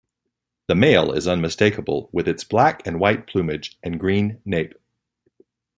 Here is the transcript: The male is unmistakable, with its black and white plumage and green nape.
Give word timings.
The 0.67 0.73
male 0.73 1.11
is 1.11 1.27
unmistakable, 1.27 2.09
with 2.11 2.27
its 2.27 2.43
black 2.43 2.81
and 2.87 2.99
white 2.99 3.27
plumage 3.27 3.77
and 3.83 3.99
green 3.99 4.41
nape. 4.45 4.73